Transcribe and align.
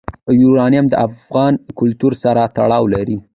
یورانیم 0.41 0.85
د 0.89 0.93
افغان 1.07 1.53
کلتور 1.79 2.13
سره 2.23 2.41
تړاو 2.55 2.83
لري. 2.95 3.17